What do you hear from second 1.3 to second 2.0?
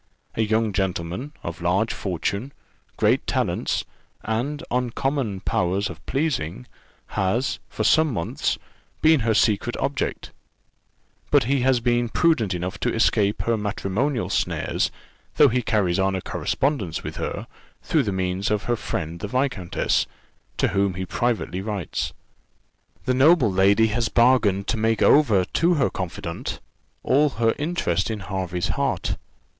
of large